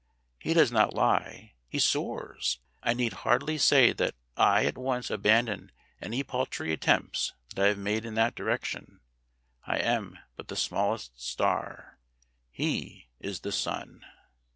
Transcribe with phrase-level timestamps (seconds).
[0.39, 2.57] He does not lie, he soars.
[2.81, 7.77] I need hardly say that I at once abandon any paltry attempts that I have
[7.77, 9.01] made in that direction.
[9.67, 11.99] I am but the smallest star;
[12.49, 14.03] he is the sun."